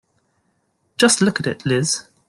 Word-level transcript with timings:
Just 0.97 1.21
look 1.21 1.39
at 1.39 1.45
it, 1.45 1.63
Liz. 1.63 2.07